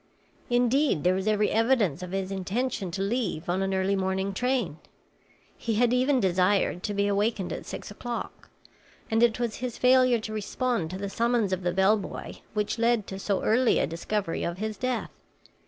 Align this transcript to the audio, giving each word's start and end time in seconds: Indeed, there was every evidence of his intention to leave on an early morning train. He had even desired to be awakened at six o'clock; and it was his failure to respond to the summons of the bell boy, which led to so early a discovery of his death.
Indeed, 0.49 1.03
there 1.03 1.13
was 1.13 1.27
every 1.27 1.51
evidence 1.51 2.01
of 2.01 2.09
his 2.11 2.31
intention 2.31 2.89
to 2.89 3.03
leave 3.03 3.47
on 3.47 3.61
an 3.61 3.71
early 3.71 3.95
morning 3.95 4.33
train. 4.33 4.79
He 5.55 5.75
had 5.75 5.93
even 5.93 6.19
desired 6.19 6.81
to 6.81 6.95
be 6.95 7.05
awakened 7.05 7.53
at 7.53 7.67
six 7.67 7.91
o'clock; 7.91 8.49
and 9.11 9.21
it 9.21 9.39
was 9.39 9.57
his 9.57 9.77
failure 9.77 10.17
to 10.21 10.33
respond 10.33 10.89
to 10.89 10.97
the 10.97 11.07
summons 11.07 11.53
of 11.53 11.61
the 11.61 11.71
bell 11.71 11.97
boy, 11.97 12.41
which 12.55 12.79
led 12.79 13.05
to 13.05 13.19
so 13.19 13.43
early 13.43 13.77
a 13.77 13.85
discovery 13.85 14.43
of 14.43 14.57
his 14.57 14.75
death. 14.75 15.11